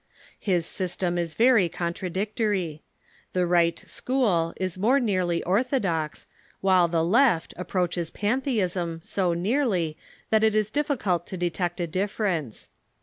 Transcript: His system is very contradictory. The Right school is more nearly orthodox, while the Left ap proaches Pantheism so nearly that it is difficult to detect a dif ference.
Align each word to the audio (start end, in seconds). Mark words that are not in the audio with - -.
His 0.39 0.65
system 0.65 1.19
is 1.19 1.35
very 1.35 1.69
contradictory. 1.69 2.81
The 3.33 3.45
Right 3.45 3.77
school 3.85 4.51
is 4.57 4.75
more 4.75 4.99
nearly 4.99 5.43
orthodox, 5.43 6.25
while 6.59 6.87
the 6.87 7.03
Left 7.03 7.53
ap 7.55 7.67
proaches 7.69 8.09
Pantheism 8.11 9.01
so 9.03 9.33
nearly 9.35 9.99
that 10.31 10.43
it 10.43 10.55
is 10.55 10.71
difficult 10.71 11.27
to 11.27 11.37
detect 11.37 11.79
a 11.79 11.85
dif 11.85 12.17
ference. 12.17 12.69